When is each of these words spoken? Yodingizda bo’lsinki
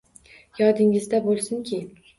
Yodingizda 0.61 1.23
bo’lsinki 1.29 1.85